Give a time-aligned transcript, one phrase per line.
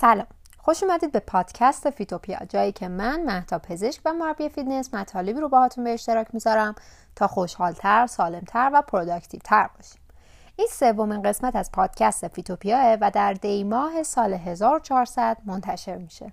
[0.00, 0.26] سلام.
[0.58, 5.48] خوش اومدید به پادکست فیتوپیا جایی که من مهتا پزشک و مربی فیتنس مطالبی رو
[5.48, 6.74] باهاتون به اشتراک می‌ذارم
[7.16, 10.00] تا خوشحالتر سالمتر و productive تر باشیم.
[10.56, 16.32] این سومین قسمت از پادکست فیتوپیاه و در دیماه سال 1400 منتشر میشه.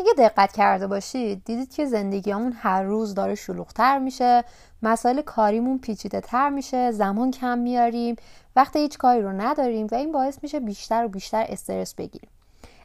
[0.00, 4.44] اگه دقت کرده باشید دیدید که زندگیمون هر روز داره شلوغتر میشه
[4.82, 8.16] مسائل کاریمون پیچیده تر میشه زمان کم میاریم
[8.56, 12.30] وقت هیچ کاری رو نداریم و این باعث میشه بیشتر و بیشتر استرس بگیریم.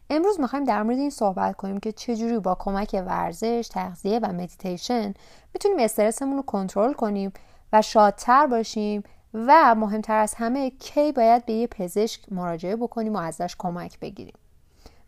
[0.09, 5.13] امروز می‌خوایم در مورد این صحبت کنیم که چجوری با کمک ورزش، تغذیه و مدیتیشن
[5.53, 7.33] می‌تونیم استرسمون رو کنترل کنیم
[7.73, 9.03] و شادتر باشیم
[9.33, 14.35] و مهمتر از همه کی باید به یه پزشک مراجعه بکنیم و ازش کمک بگیریم.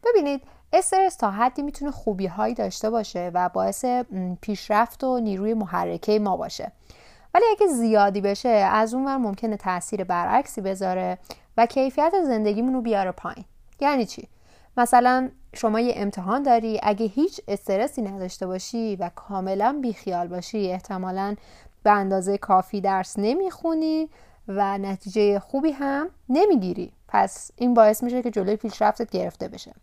[0.03, 0.41] ببینید
[0.77, 3.85] استرس تا حدی می‌تونه خوبی هایی داشته باشه و باعث
[4.41, 6.71] پیشرفت و نیروی محرکه ما باشه.
[7.33, 11.17] ولی اگه زیادی بشه از اون ور ممکنه تاثیر برعکسی بذاره
[11.57, 13.45] و کیفیت زندگیمون رو بیاره پایین.
[13.79, 14.27] یعنی چی؟
[14.77, 21.35] مثلا شما یه امتحان داری اگه هیچ استرسی نداشته باشی و کاملا بیخیال باشی احتمالا
[21.83, 24.09] به اندازه کافی درس نمی‌خونی
[24.47, 26.91] و نتیجه خوبی هم نمی‌گیری.
[27.07, 29.73] پس این باعث میشه که جلوی پیشرفتت گرفته بشه.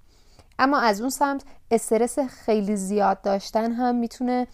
[0.62, 4.46] اما از اون سمت استرس خیلی زیاد داشتن هم می‌تونه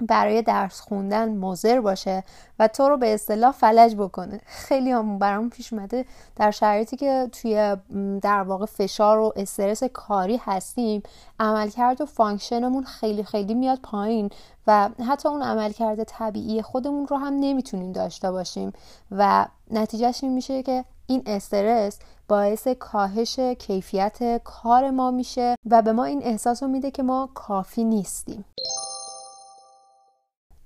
[0.00, 2.24] برای درس خوندن مضر باشه
[2.58, 4.40] و تو رو به اصطلاح فلج بکنه.
[4.46, 6.04] خیلی هم برام پیش اومده
[6.36, 7.76] در شرایطی که توی
[8.22, 11.02] در واقع فشار و استرس کاری هستیم
[11.40, 14.30] عملکرد و function مون خیلی خیلی میاد پایین
[14.66, 18.72] و حتی اون عملکرد طبیعی خودمون رو هم نمی‌تونیم داشته باشیم
[19.10, 25.92] و نتیجهش این میشه که این استرس باعث کاهش کیفیت کار ما میشه و به
[25.92, 28.44] ما این احساس رو میده که ما کافی نیستیم.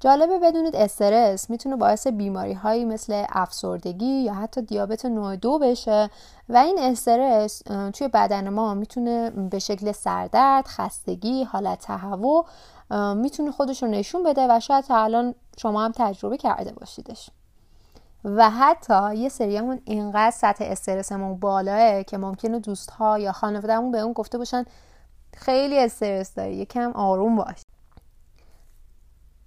[0.01, 6.11] جالبه بدونید استرس می‌تونه باعث بیماری هایی مثل افسردگی یا حتی دیابت نوع دو بشه
[6.49, 7.63] و این استرس
[7.93, 12.47] توی بدن ما می‌تونه به شکل سردرد، خستگی، حالت تهوع
[13.15, 17.31] می‌تونه خودش رو نشون بده و شاید تا الان شما هم تجربه کرده باشیدش.
[18.25, 23.99] و حتی یه سریمون اینقدر سطح استرسمون بالاه که ممکنه دوست ها یا خانوادهمون به
[23.99, 24.65] اون گفته باشن
[25.37, 27.63] خیلی استرس داری یکم آروم باش.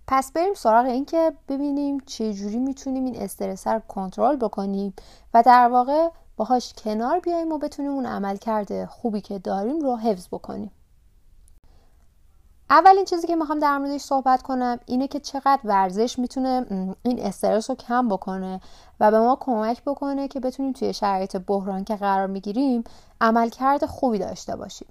[0.07, 4.93] پس بریم سراغ این که ببینیم چه جوری می‌تونیم این استرس رو کنترل بکنیم
[5.33, 9.97] و در واقع باهاش کنار بیایم و بتونیم اون عمل کرده خوبی که داریم رو
[9.97, 10.71] حفظ بکنیم.
[12.71, 16.65] اولین چیزی که می‌خوام در موردش صحبت کنم اینه که چقدر ورزش می‌تونه
[17.03, 18.61] این استرس رو کم بکنه
[18.99, 22.83] و به ما کمک بکنه که بتونیم توی شرایط بحران که قرار می‌گیریم
[23.21, 24.87] عملکرد خوبی داشته باشیم.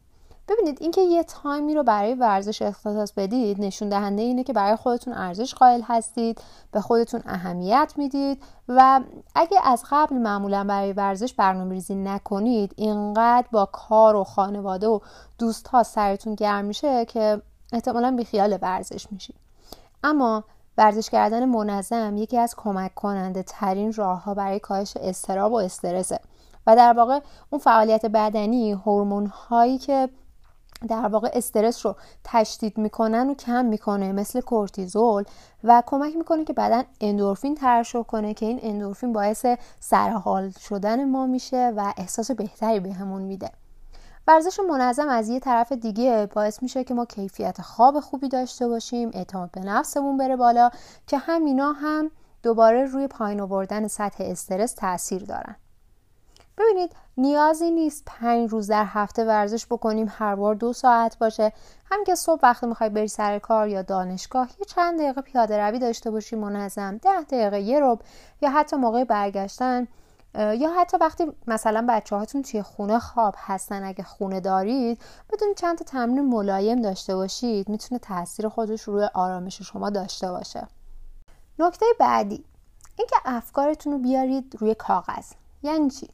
[0.48, 5.14] ببینید اینکه یه تایمی رو برای ورزش اختصاص بدید نشون دهنده اینه که برای خودتون
[5.14, 6.40] ارزش قائل هستید
[6.72, 9.00] به خودتون اهمیت می‌دید و
[9.34, 15.00] اگه از قبل معمولا برای ورزش برنامه ریزی نکنید اینقدر با کار و خانواده و
[15.38, 17.42] دوست ها سرتون گرم میشه که
[17.72, 19.36] احتمالا بیخیال ورزش میشید
[20.04, 20.44] اما
[20.78, 26.20] ورزش کردن منظم یکی از کمک کننده ترین راه ها برای کاهش استراب و استرسه.
[26.66, 27.20] و در واقع
[27.50, 30.08] اون فعالیت بدنی هورمون هایی که
[30.88, 35.24] در واقع استرس رو تشدید می‌کنن و کم می‌کنه مثل کورتیزول
[35.64, 39.46] و کمک می‌کنه که بدن اندورفین ترشح کنه که این اندورفین باعث
[39.80, 43.50] سرحال شدن ما میشه و احساس بهتری بهمون به میده.
[44.30, 49.10] ورزش منظم از یه طرف دیگه باعث میشه که ما کیفیت خواب خوبی داشته باشیم
[49.14, 50.70] اعتماد به نفسمون بره بالا
[51.06, 52.10] که همینا هم
[52.42, 55.56] دوباره روی پایین آوردن سطح استرس تاثیر دارن.
[56.58, 61.52] ببینید نیازی نیست پنج روز در هفته ورزش بکنیم هر بار دو ساعت باشه.
[61.90, 65.78] هم که صبح وقتی می‌خوای بری سر کار یا دانشگاه یه چند دقیقه پیاده روی
[65.78, 67.98] داشته باشی منظم ده دقیقه یه رب
[68.40, 69.88] یا حتی موقع برگشتن
[70.34, 75.78] یا حتی وقتی مثلا بچه هاتون توی خونه خواب هستن اگه خونه دارید بدون چند
[75.78, 80.68] تا تمرین ملایم داشته باشید می‌تونه تاثیر خودش روی آرامش شما داشته باشه.
[81.58, 82.44] نکته بعدی
[82.98, 85.32] اینکه افکارتون رو بیارید روی کاغذ.
[85.62, 86.08] یعنی چی؟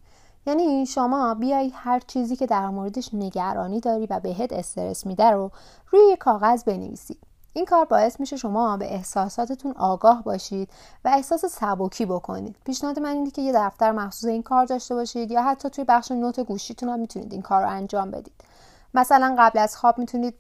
[0.46, 5.50] یعنی شما بیای هر چیزی که در موردش نگرانی داری و بهت استرس میده رو
[5.90, 7.25] روی کاغذ بنویسید
[7.56, 10.68] این کار باعث میشه شما به احساساتتون آگاه باشید
[11.04, 12.56] و احساس سبکی بکنید.
[12.64, 16.10] پیشنهاد من اینه که یه دفتر مخصوص این کار داشته باشید یا حتی توی بخش
[16.10, 18.34] نوت گوشیتون هم می‌تونید این کار رو انجام بدید.
[18.94, 20.34] مثلا قبل از خواب می‌تونید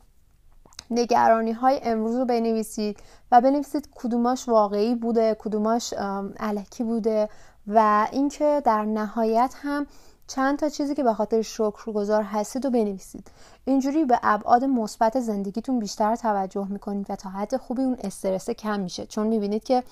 [0.90, 2.98] نگرانی های امروز رو بنویسید
[3.32, 5.92] و بنویسید کدوماش واقعی بوده کدوماش
[6.40, 7.28] علکی بوده
[7.66, 9.86] و اینکه در نهایت هم
[10.26, 13.30] چند تا چیزی که به خاطر شکرگزار هستید و بنویسید.
[13.64, 18.80] اینجوری به ابعاد مثبت زندگیتون بیشتر توجه می‌کنید و تا حد خوبی اون استرس کم
[18.80, 19.06] میشه.
[19.06, 19.82] چون می‌بینید که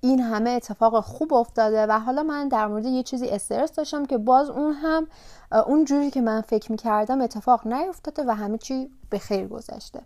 [0.00, 4.18] این همه اتفاق خوب افتاده و حالا من در مورد یه چیزی استرس داشتم که
[4.18, 5.06] باز اون هم
[5.66, 10.00] اون جوری که من فکر می‌کردم اتفاق نیفتاده و همه چی به خیر گذشته.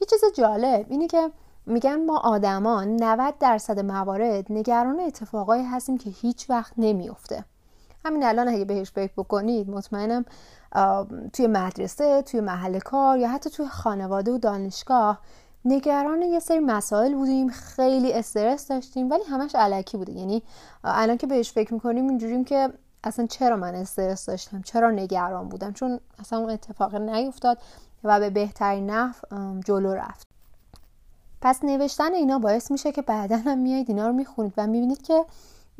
[0.00, 1.30] یه چیز جالب اینه که
[1.66, 7.44] میگن ما آدمان 90 درصد موارد نگران اتفاقایی هستیم که هیچ وقت نمیفته
[8.04, 10.24] همین الان اگه بهش فکر بکنید مطمئنم
[11.32, 15.20] توی مدرسه توی محل کار یا حتی توی خانواده و دانشگاه
[15.64, 20.12] نگران یه سری مسائل بودیم خیلی استرس داشتیم ولی همش علکی بوده.
[20.12, 20.42] یعنی
[20.84, 22.72] الان که بهش فکر می‌کنیم اینجوریم که
[23.04, 27.58] اصلا چرا من استرس داشتم؟ چرا نگران بودم؟ چون اصلا اون اتفاق نیفتاد
[28.04, 29.14] و به بهترین نحو
[29.64, 30.26] جلو رفت.
[31.40, 35.24] پس نوشتن اینا باعث میشه که بعدا هم میایید اینا رو می‌خونید و می‌بینید که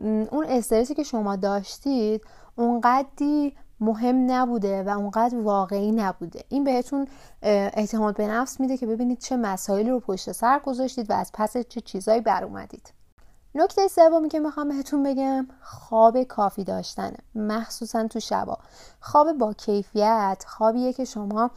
[0.02, 2.24] اون استرسی که شما داشتید
[2.56, 6.44] اونقدی مهم نبوده و اونقدر واقعی نبوده.
[6.48, 7.06] این بهتون
[7.42, 11.56] اعتماد به نفس میده که ببینید چه مسائلی رو پشت سر گذاشتید و از پس
[11.56, 12.92] چه چیزایی بر اومدید.
[13.54, 17.16] نکته سومی که می‌خوام بهتون بگم خواب کافی داشتنه.
[17.34, 18.58] مخصوصا تو شبا.
[19.00, 21.50] خواب با کیفیت خوابیه که شما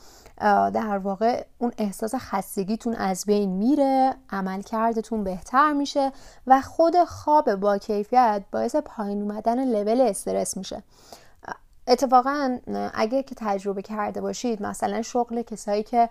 [0.74, 6.12] در واقع اون احساس خستگیتون از بین میره عملکردتون بهتر میشه
[6.48, 10.84] و خود خواب با کیفیت باعث پایین اومدن لول استرس میشه.
[11.88, 12.60] اتفاقا
[12.94, 16.10] اگه که تجربه کرده باشید مثلا شغل کسایی که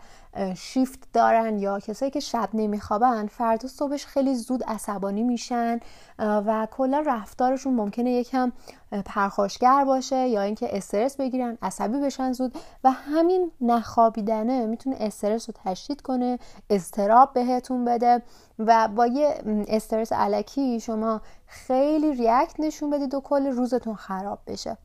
[0.56, 5.81] شیفت دارن یا کسایی که شب نمیخوابن فردا صبحش خیلی زود عصبانی میشن
[6.19, 8.53] و کلا رفتارشون ممکنه یکم
[9.05, 12.55] پرخاشگر باشه یا اینکه استرس بگیرن عصبی بشن زود
[12.85, 16.38] و همین نخوابیدنه می‌تونه استرس رو تشدید کنه
[16.70, 18.23] استراب بهتون بده
[18.59, 19.35] و با یه
[19.69, 24.77] استرس علکی شما خیلی ریاکت نشون بدید و کل روزتون خراب بشه.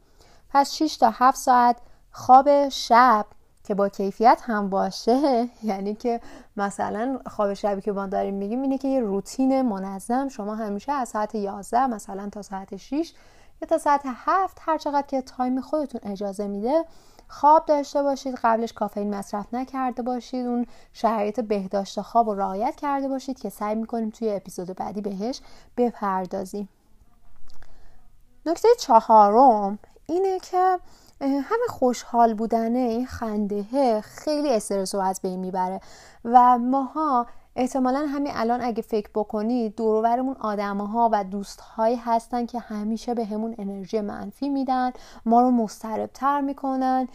[0.49, 1.77] پس 6 تا 7 ساعت
[2.11, 3.25] خواب شب
[3.63, 6.21] که با کیفیت هم باشه یعنی که
[6.57, 10.27] مثلا خواب شبی که ما داریم میگیم اینه که یه روتین منظم.
[10.27, 13.13] شما همیشه از ساعت 11 مثلا تا ساعت 6
[13.61, 16.85] یا تا ساعت 7 هر چقدر که تایم خودتون اجازه میده
[17.27, 18.35] خواب داشته باشید.
[18.43, 20.45] قبلش کافئین مصرف نکرده باشید.
[20.45, 25.41] اون شرایط بهداشت خواب رو رعایت کرده باشید که سعی می‌کنیم توی اپیزود بعدی بهش
[25.77, 26.69] بپردازیم.
[28.45, 29.79] نکته چهارم
[30.09, 30.79] اینه که
[31.21, 35.81] همه خوشحال بودنه این خنده خیلی استرس رو از بین می‌بره
[36.25, 37.25] و ماها
[37.56, 43.13] احتمالا همین الان اگه فکر بکنید دورورمون آدم ها و دوست هایی هستن که همیشه
[43.13, 44.91] به همون انرژی منفی میدن
[45.25, 47.07] ما رو مستربتر می‌کنن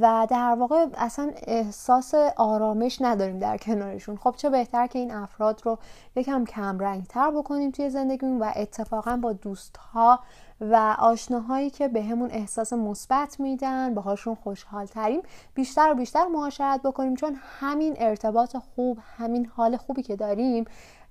[0.00, 4.16] و در واقع اصلا احساس آرامش نداریم در کنارشون.
[4.16, 5.78] خب چه بهتر که این افراد رو
[6.16, 10.20] یکم کم رنگ تر بکنیم توی زندگیمون و اتفاقا با دوست ها
[10.60, 15.22] و آشناهایی که به همون احساس مثبت میدن باهاشون خوشحال تریم
[15.54, 20.64] بیشتر و بیشتر معاشرت بکنیم چون همین ارتباط خوب همین حال خوبی که داریم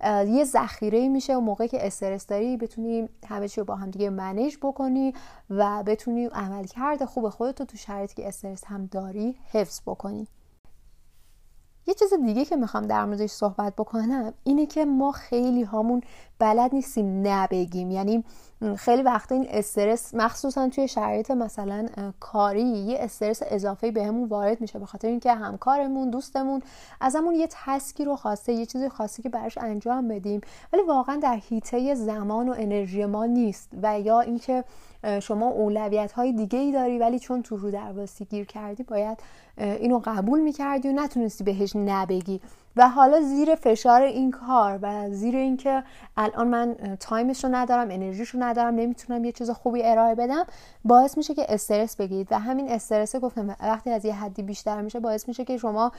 [0.06, 4.10] یه ذخیره میشه و موقعی که استرس داری بتونیم همه چی رو با هم دیگه
[4.10, 5.14] منیج بکنی
[5.50, 10.28] و بتونی عملکرد خوب خودت رو تو شرایطی که استرس هم داری حفظ بکنی.
[11.88, 16.01] یه چیز دیگه که می‌خوام در موردش صحبت بکنم اینه که ما خیلی هامون
[16.39, 17.92] بلد نیستیم نبگیم.
[17.92, 18.24] یعنی
[18.78, 21.88] خیلی وقتا این استرس مخصوصا توی شرایط مثلا
[22.19, 26.62] کاری یه استرس اضافه بهمون وارد میشه به خاطر اینکه همکارمون دوستمون
[27.02, 30.42] ازمون یه تسکی رو خواسته یه چیزی خواسته که براش انجام بدیم.
[30.73, 33.69] ولی واقعا در حیطه زمان و انرژی ما نیست.
[33.83, 34.64] و یا اینکه
[35.21, 39.18] شما اولویت های دیگه ای داری ولی چون تو رو درواسی گیر کردی باید
[39.57, 42.42] اینو قبول می‌کردی و نتونستی بهش نه بگی.
[42.78, 45.84] و حالا زیر فشار این کار و زیر اینکه
[46.18, 50.46] الان من time ش رو ندارم انرژیش رو ندارم نمی‌تونم یه چیز خوبی ارائه بدم
[50.86, 52.28] باعث میشه که استرس بگیرید.
[52.31, 55.92] و همین استرس گفتم وقتی از یه حدی بیشتر میشه باعث میشه که شما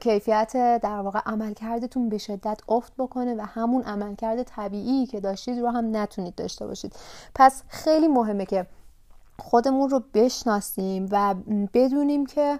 [0.00, 5.68] کیفیت در واقع عملکردتون به شدت افت بکنه و همون عملکرد طبیعی که داشتید رو
[5.68, 6.92] هم نتونید داشته باشید.
[7.34, 8.66] پس خیلی مهمه که
[9.40, 11.34] خودمون رو بشناسیم و
[11.74, 12.58] بدونیم که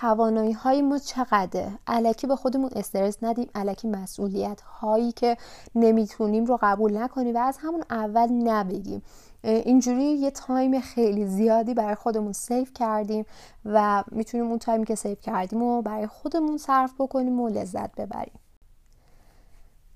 [0.00, 1.78] توانایی های ما چقدره.
[1.86, 5.36] الکی به خودمون استرس ندیم الکی مسئولیت هایی که
[5.74, 9.02] نمی‌تونیم رو قبول نکنیم و از همون اول نه بگیم.
[9.44, 13.26] اینجوری یه time خیلی زیادی برای خودمون save کردیم
[13.64, 17.94] و می‌تونیم اون time ی که save کردیم و برای خودمون صرف بکنیم و لذت
[17.94, 18.38] ببریم.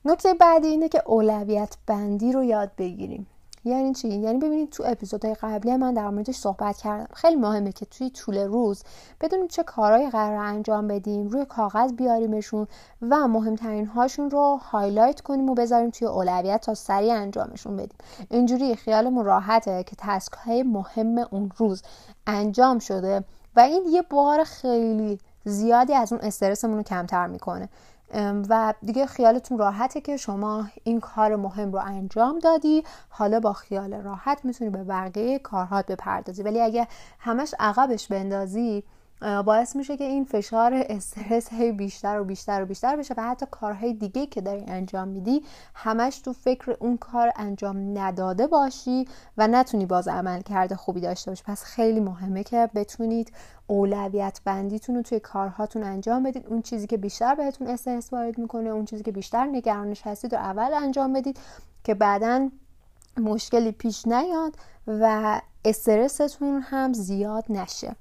[0.04, 3.26] نکته بعدی اینه که اولویت بندی رو یاد بگیریم.
[3.66, 7.08] یعنی چی؟ یعنی ببینید تو اپیزودهای قبلی من در موردش صحبت کردم.
[7.14, 8.82] خیلی مهمه که توی طول روز
[9.20, 12.66] بدونیم چه کارهایی قراره انجام بدیم روی کاغذ بیاریمشون
[13.02, 17.98] و مهمترین هاشون رو highlight کنیم و بذاریم توی اولویت تا سریع انجامشون بدیم.
[18.30, 21.82] اینجوری خیالمون راحته که task های مهم اون روز
[22.26, 23.24] انجام شده
[23.56, 27.68] و این یه بار خیلی زیادی از اون استرسمون رو کمتر می‌کنه.
[28.48, 32.84] و دیگه خیالتون راحته که شما این کار مهم رو انجام دادی.
[33.08, 36.42] حالا با خیال راحت می‌تونی به بقیه کارهات بپردازی.
[36.42, 38.84] ولی اگه همش عقبش بندازی
[39.20, 43.46] باعث میشه که این فشار استرس هی بیشتر و بیشتر و بیشتر بشه و حتی
[43.50, 45.44] کارهای دیگه که داری انجام میدی
[45.74, 49.08] همش تو فکر اون کار انجام نداده باشی
[49.38, 51.42] و نتونی باز عمل کرده خوبی داشته باشی.
[51.46, 53.32] پس خیلی مهمه که بتونید
[53.66, 56.46] اولویت بندیتون رو توی کارهاتون انجام بدید.
[56.46, 60.40] اون چیزی که بیشتر بهتون استرس وارد می‌کنه اون چیزی که بیشتر نگرانش هستید رو
[60.40, 61.38] اول انجام بدید
[61.84, 62.50] که بعدا
[63.16, 64.54] مشکلی پیش نیاد
[64.86, 67.96] و استرستون هم زیاد نشه.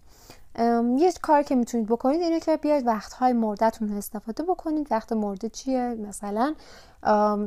[0.98, 4.88] یه کار که می‌تونید بکنید اینه که بیاید وقتهای مردتون رو استفاده بکنید.
[4.92, 6.56] وقت مرده چیه؟ مثلا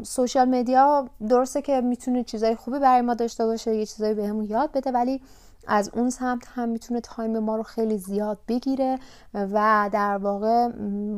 [0.03, 4.73] social media درسته که می‌تونه چیزای خوبی برای ما داشته باشه یه چیزایی بهمون یاد
[4.73, 5.21] بده ولی
[5.67, 8.99] از اون سمت هم می‌تونه time ما رو خیلی زیاد بگیره
[9.35, 10.67] و در واقع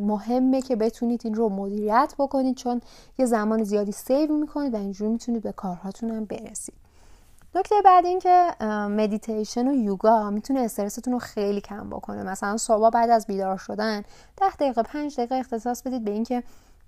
[0.03, 2.81] مهمه که بتونید این رو مدیریت بکنید چون
[3.19, 6.75] یه زمان زیادی save می‌کنید و اینجوری می‌تونید به کارهاتون هم برسید.
[7.55, 8.55] نکته بعد این که
[8.91, 12.23] مدیتیشن و یوگا می‌تونه استرستون رو خیلی کم بکنه.
[12.23, 14.03] مثلا صبح بعد از بیدار شدن
[14.37, 16.43] ده دقیقه پنج دقیقه اختصاص بدید به اینکه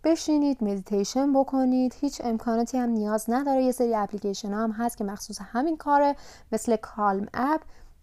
[0.05, 1.95] بشینید مدیتیشن بکنید.
[2.01, 3.63] هیچ امکاناتی هم نیاز نداره.
[3.63, 6.17] یه سری اپلیکیشن هم هست که مخصوص همین کاره
[6.53, 7.61] مثل Calm app.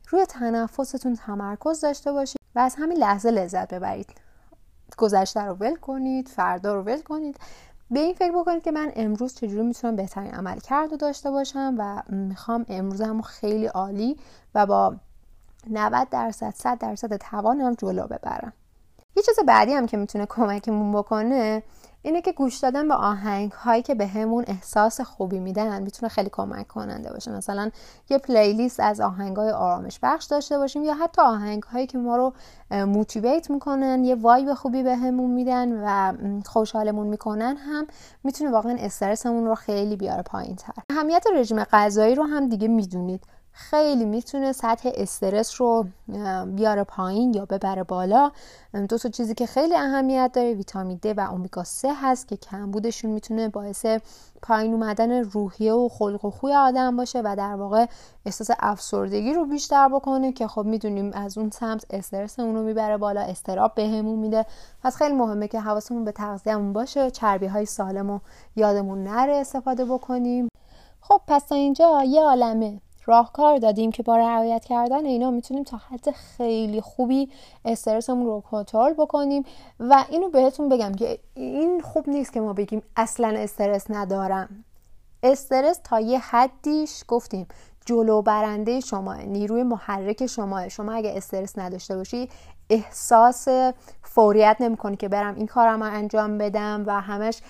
[0.09, 4.09] روی تنفستون تمرکز داشته باشید و از همین لحظه لذت ببرید.
[4.97, 7.37] گذشته رو ول کنید فردا رو ول کنید.
[7.91, 12.03] به این فکر بکنید که من امروز چجوری می‌تونم بهترین عمل کرد داشته باشم و
[12.09, 14.17] می‌خوام امروز هم خیلی عالی
[14.55, 14.95] و با
[15.69, 18.53] 90 درصد 100 درصد توانم جلو ببرم.
[19.19, 21.63] یه چیز بعدی هم که می‌تونه کمکمون بکنه
[22.01, 26.29] اینه که گوش دادن به آهنگ هایی که به همون احساس خوبی میدن می‌تونه خیلی
[26.31, 27.31] کمک کننده باشه.
[27.31, 27.71] مثلا
[28.09, 32.17] یه پلیلیست از آهنگ های آرامش بخش داشته باشیم یا حتی آهنگ هایی که ما
[32.17, 32.33] رو
[32.71, 36.13] موتیویت می‌کنن یه وایب خوبی به همون میدن و
[36.45, 37.87] خوشحالمون می‌کنن هم
[38.23, 43.23] می‌تونه واقعا استرسمون رو خیلی بیاره پایین تر اهمیت رژیم غذایی رو هم دیگه می‌دونید.
[43.59, 45.85] خیلی می‌تونه سطح استرس رو
[46.45, 48.31] بیاره پایین یا ببره بالا.
[48.89, 53.11] دو تا چیزی که خیلی اهمیت داره ویتامین د و اومیگا 3 هست که کمبودشون
[53.11, 53.85] می‌تونه باعث
[54.41, 57.85] پایین اومدن روحیه و خلق و خوی آدم باشه و در واقع
[58.25, 62.97] احساس افسردگی رو بیشتر بکنه که خب می‌دونیم از اون سمت استرس اون رو می‌بره
[62.97, 64.45] بالا استراب بهمون میده.
[64.83, 68.19] پس خیلی مهمه که حواسمون به تغذیه‌مون باشه چربی های سالم و
[68.55, 70.49] یادمون نره استفاده بکنیم.
[71.01, 72.81] خب پس تا اینجا یه عالمه.
[73.09, 77.29] راهکار دادیم که با رعایت کردن اینا می‌تونیم تا حد خیلی خوبی
[77.65, 79.43] استرسمون رو کنترل بکنیم.
[79.79, 84.65] و اینو بهتون بگم که این خوب نیست که ما بگیم اصلا استرس ندارم.
[85.23, 87.47] استرس تا یه حدیش گفتیم
[87.85, 92.29] جلو برنده شما نیروی محرک شما شما اگه استرس نداشته باشی
[92.69, 93.47] احساس
[94.03, 97.41] فوریت نمی‌کنی که برم این کارم انجام بدم و همش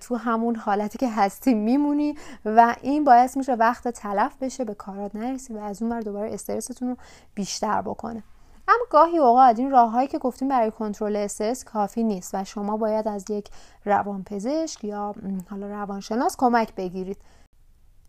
[0.00, 2.14] تو همون حالتی که هستی میمونی
[2.44, 6.34] و این باعث میشه وقت تلف بشه به کارات نرسی و از اون ور دوباره
[6.34, 6.96] استرستون رو
[7.34, 8.22] بیشتر بکنه.
[8.68, 13.08] اما گاهی اوقات این راههایی که گفتیم برای کنترل استرس کافی نیست و شما باید
[13.08, 13.48] از یک
[13.84, 15.14] روانپزشک یا
[15.50, 17.18] حالا روانشناس کمک بگیرید.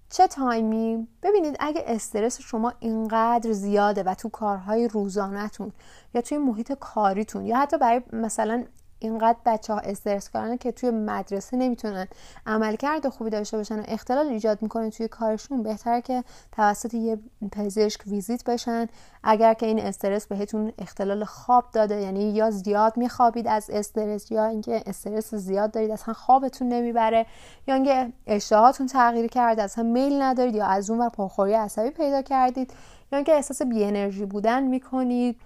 [0.10, 5.72] چه تایمی ببینید اگه استرس شما اینقدر زیاده و تو کارهای روزانهتون
[6.14, 8.66] یا توی محیط کاریتون یا حتی برای مثلا
[9.06, 12.08] اینقدر بچه ها استرس کارن که توی مدرسه نمی‌تونن
[12.46, 17.20] عملکرد خوبی داشته باشن و اختلال ایجاد می‌کنن توی کارشون بهتر که توسط یه
[17.52, 18.88] پزشک ویزیت بشن.
[19.24, 24.46] اگر که این استرس بهتون اختلال خواب داده یعنی یا زیاد میخوابید از استرس یا
[24.46, 27.26] اینکه استرس زیاد دارید اصلا خوابتون نمی‌بره
[27.68, 32.22] یا اینکه اشتهاتون تغییر کرده اصلا میل ندارید یا از اون ور پرخوری عصبی پیدا
[32.22, 32.74] کردید
[33.12, 35.40] یا اینکه احساس بی انرژی بودن می‌کنید.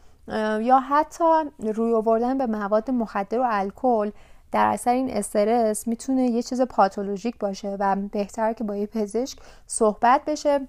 [0.61, 1.23] یا حتی
[1.59, 4.11] روی آوردن به مواد مخدر و الکل
[4.51, 9.39] در اثر این استرس می‌تونه یه چیز پاتولوژیک باشه و بهتر که با یه پزشک
[9.67, 10.67] صحبت بشه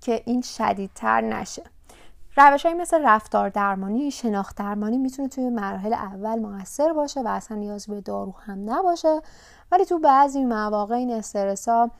[0.00, 1.62] که این شدیدتر نشه.
[2.36, 7.56] روش های مثل رفتار درمانی شناخت درمانی می‌تونه توی مراحل اول موثر باشه و اصلا
[7.56, 9.20] نیاز به دارو هم نباشه.
[9.72, 11.90] ولی تو بعضی مواقع این استرس ها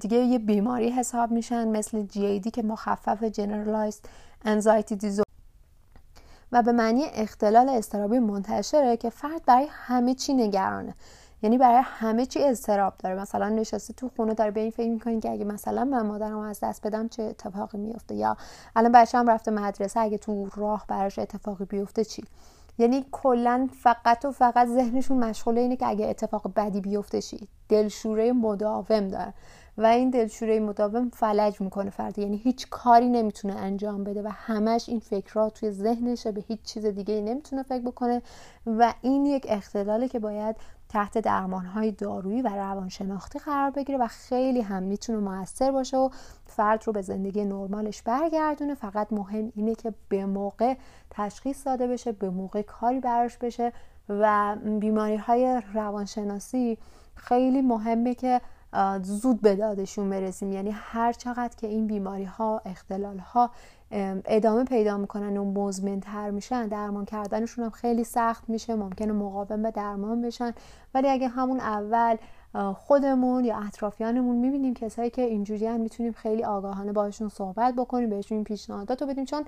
[0.00, 4.08] دیگه یه بیماری حساب میشن مثل GAD که مخفف Generalized
[4.46, 5.25] Anxiety
[6.56, 10.94] و به معنی اختلال استرابی منتشره که فرد برای همه چی نگرانه.
[11.42, 13.14] یعنی برای همه چی استراب داره.
[13.14, 16.60] مثلا نشسته تو خونه داره به این فکر می‌کنی که اگه مثلا من مادرم از
[16.60, 18.36] دست بدم چه اتفاقی میفته یا
[18.76, 22.24] الان بچه‌م رفته مدرسه اگه تو راه براش اتفاقی بیفته چی؟
[22.78, 28.32] یعنی کلا فقط و فقط ذهنشون مشغوله اینه که اگه اتفاق بدی بیفته چی؟ دلشوره
[28.32, 29.34] مداوم داره.
[29.78, 32.18] و این دلشوره مداوم فلج می‌کنه فرد.
[32.18, 36.86] یعنی هیچ کاری نمی‌تونه انجام بده و همش این فکرها توی ذهنشه به هیچ چیز
[36.86, 38.22] دیگه نمی‌تونه فکر بکنه
[38.66, 40.56] و این یک اختلاله که باید
[40.88, 46.08] تحت درمان های دارویی و روانشناختی قرار بگیره و خیلی هم می‌تونه موثر باشه و
[46.46, 48.74] فرد رو به زندگی نرمالش برگردونه.
[48.74, 50.74] فقط مهم اینه که به موقع
[51.10, 53.72] تشخیص داده بشه به موقع کاری براش بشه
[54.08, 56.78] و بیماری های روانشناسی
[57.14, 58.40] خیلی مهمه که
[59.02, 60.52] زود به دادشون برسیم.
[60.52, 63.50] یعنی هر چقدر که این بیماری ها اختلال ها
[64.24, 68.74] ادامه پیدا می‌کنن و مزمن تر میشن درمان کردنشون هم خیلی سخت میشه.
[68.74, 70.52] ممکنه مقاوم به درمان بشن.
[70.94, 72.16] ولی اگه همون اول
[72.74, 78.36] خودمون یا اطرافیانمون می‌بینیم کسایی که اینجوری هم می‌تونیم خیلی آگاهانه باشون صحبت بکنیم بهشون
[78.36, 79.24] این پیشنهادات رو بدیم.
[79.24, 79.44] چون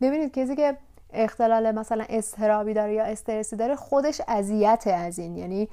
[0.00, 0.76] ببینید کسی که
[1.12, 5.36] اختلال مثلا استرابی داره یا استرسی داره خودش اذیت از این.
[5.36, 5.68] یعنی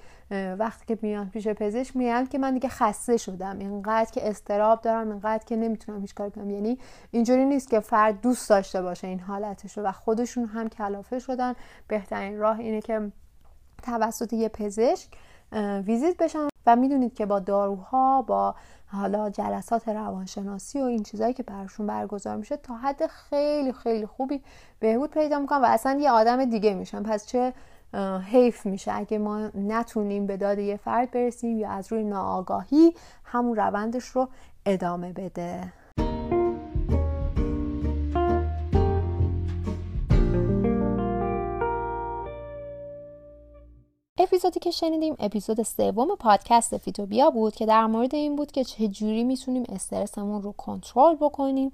[0.57, 5.11] وقتی که میان پیش پزشک میگن که من دیگه خسته شدم اینقدر که استراب دارم
[5.11, 6.49] اینقدر که نمی‌تونم هیچ کاری کنم.
[6.49, 6.77] یعنی
[7.11, 11.53] اینجوری نیست که فرد دوست داشته باشه این حالتش رو و خودشون هم کلافه شدن.
[11.87, 13.11] بهترین راه اینه که
[13.83, 15.07] توسط یه پزشک
[15.85, 16.47] ویزیت بشن.
[16.69, 18.55] و می‌دونید که با داروها با
[18.87, 24.41] حالا جلسات روانشناسی و این چیزهایی که براشون برگزار میشه تا حد خیلی خیلی خوبی
[24.79, 27.03] بهبود پیدا می‌کنن و اصلا یه آدم دیگه میشن.
[27.03, 27.53] پس چه
[28.31, 33.55] حیف میشه؟ اگه ما نتونیم به داد یه فرد برسیم یا از روی ناآگاهی همون
[33.55, 34.27] روندش رو
[34.65, 35.73] ادامه بده.
[44.39, 48.87] اپیزودی که شنیدیم اپیزود سوم پادکست فیتوبیا بود که در مورد این بود که چه
[48.87, 51.71] جوری می‌تونیم استرسمون رو کنترل بکنیم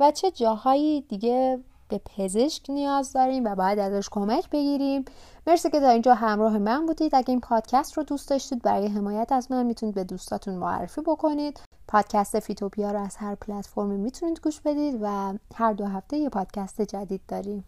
[0.00, 1.58] و چه جاهایی دیگه
[1.88, 5.04] به پزشک نیاز داریم و باید ازش کمک بگیریم.
[5.46, 7.14] مرسی که تا اینجا همراه من بودید.
[7.14, 11.60] اگه این پادکست رو دوست داشتید برای حمایت از من می‌تونید به دوستاتون معرفی بکنید.
[11.88, 16.82] پادکست فیتوپیا رو از هر پلتفرمی می‌تونید گوش بدید و هر دو هفته یه پادکست
[16.82, 17.64] جدید داریم.